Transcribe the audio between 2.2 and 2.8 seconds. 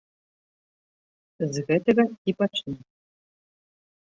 і пачну.